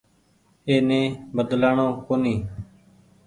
[0.67, 1.01] اي ني
[1.35, 2.41] بدلآڻو ڪونيٚ۔